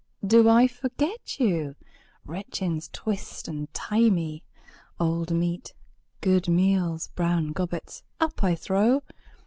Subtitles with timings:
[0.25, 1.75] Do I forget you?
[2.25, 4.41] Retchings twist and tie me,
[4.99, 5.75] Old meat,
[6.21, 9.03] good meals, brown gobbets, up I throw.